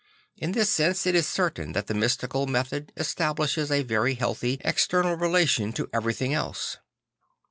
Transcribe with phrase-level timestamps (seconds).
[0.35, 5.13] In this sense it is certain that the mystical method establishes a very healthy external
[5.13, 6.77] relation to everything else.